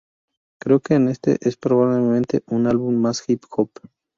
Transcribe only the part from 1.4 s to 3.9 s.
es probablemente un álbum más hip-hop.